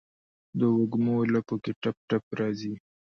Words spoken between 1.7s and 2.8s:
ټپ، ټپ راځي